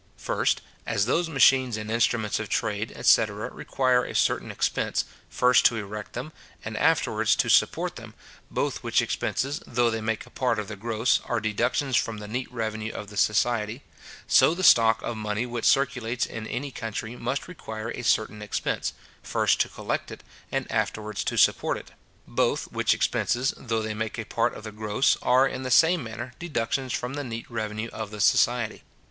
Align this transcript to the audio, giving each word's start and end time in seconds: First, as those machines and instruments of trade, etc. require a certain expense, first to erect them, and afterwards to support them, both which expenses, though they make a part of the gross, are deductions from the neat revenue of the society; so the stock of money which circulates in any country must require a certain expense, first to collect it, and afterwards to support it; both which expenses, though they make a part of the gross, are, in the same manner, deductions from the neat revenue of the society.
First, 0.17 0.61
as 0.87 1.05
those 1.05 1.29
machines 1.29 1.77
and 1.77 1.91
instruments 1.91 2.39
of 2.39 2.49
trade, 2.49 2.91
etc. 2.95 3.51
require 3.53 4.03
a 4.03 4.15
certain 4.15 4.49
expense, 4.49 5.05
first 5.29 5.63
to 5.67 5.75
erect 5.75 6.13
them, 6.13 6.31
and 6.65 6.75
afterwards 6.75 7.35
to 7.35 7.49
support 7.51 7.97
them, 7.97 8.15
both 8.49 8.81
which 8.81 8.99
expenses, 8.99 9.61
though 9.67 9.91
they 9.91 10.01
make 10.01 10.25
a 10.25 10.31
part 10.31 10.57
of 10.57 10.67
the 10.67 10.75
gross, 10.75 11.19
are 11.25 11.39
deductions 11.39 11.95
from 11.95 12.17
the 12.17 12.27
neat 12.27 12.51
revenue 12.51 12.91
of 12.91 13.11
the 13.11 13.15
society; 13.15 13.83
so 14.25 14.55
the 14.55 14.63
stock 14.63 15.03
of 15.03 15.17
money 15.17 15.45
which 15.45 15.65
circulates 15.65 16.25
in 16.25 16.47
any 16.47 16.71
country 16.71 17.15
must 17.15 17.47
require 17.47 17.89
a 17.91 18.01
certain 18.03 18.41
expense, 18.41 18.93
first 19.21 19.59
to 19.61 19.69
collect 19.69 20.09
it, 20.09 20.23
and 20.51 20.65
afterwards 20.71 21.23
to 21.23 21.37
support 21.37 21.77
it; 21.77 21.91
both 22.27 22.63
which 22.71 22.95
expenses, 22.95 23.53
though 23.55 23.83
they 23.83 23.93
make 23.93 24.17
a 24.17 24.25
part 24.25 24.55
of 24.55 24.63
the 24.63 24.71
gross, 24.71 25.15
are, 25.21 25.47
in 25.47 25.61
the 25.61 25.69
same 25.69 26.03
manner, 26.03 26.33
deductions 26.39 26.91
from 26.91 27.13
the 27.13 27.23
neat 27.23 27.45
revenue 27.51 27.91
of 27.93 28.09
the 28.09 28.19
society. 28.19 28.81